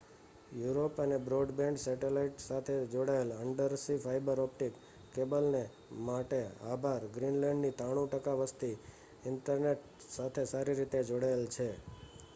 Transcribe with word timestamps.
Europe 0.59 0.95
અને 1.01 1.17
broadband 1.23 1.79
satellite 1.81 2.39
સાથે 2.43 2.77
જોડાયેલ 2.93 3.33
અન્ડરસી 3.35 3.97
ફાઇબર 4.01 4.39
ઓપ્ટિક 4.43 4.79
કેબલને 5.13 5.61
માટે 6.01 6.39
આભાર 6.69 7.05
ગ્રીનલેન્ડની 7.13 7.73
93% 7.81 8.35
વસ્તી 8.41 8.75
ઇન્ટરનેટ 9.25 9.85
સાથે 10.09 10.47
સારી 10.47 10.79
રીતે 10.79 11.03
જોડાયેલ 11.07 11.45
છે 11.51 11.69